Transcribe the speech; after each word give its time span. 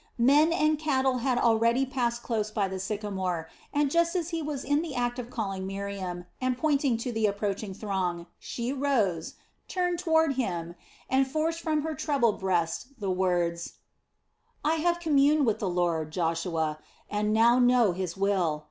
Men 0.17 0.51
and 0.51 0.79
cattle 0.79 1.19
had 1.19 1.37
already 1.37 1.85
passed 1.85 2.23
close 2.23 2.49
by 2.49 2.67
the 2.67 2.79
sycamore 2.79 3.47
and 3.71 3.91
just 3.91 4.15
as 4.15 4.29
he 4.31 4.41
was 4.41 4.63
in 4.63 4.81
the 4.81 4.95
act 4.95 5.19
of 5.19 5.29
calling 5.29 5.67
Miriam 5.67 6.25
and 6.41 6.57
pointing 6.57 6.97
to 6.97 7.11
the 7.11 7.27
approaching 7.27 7.75
throng, 7.75 8.25
she 8.39 8.73
rose, 8.73 9.35
turned 9.67 9.99
toward 9.99 10.37
him, 10.37 10.73
and 11.07 11.27
forced 11.27 11.61
from 11.61 11.83
her 11.83 11.93
troubled 11.93 12.39
breast 12.39 12.99
the 12.99 13.11
words: 13.11 13.73
"I 14.65 14.77
have 14.77 14.99
communed 14.99 15.45
with 15.45 15.59
the 15.59 15.69
Lord, 15.69 16.09
Joshua, 16.11 16.79
and 17.07 17.31
now 17.31 17.59
know 17.59 17.91
His 17.91 18.17
will. 18.17 18.59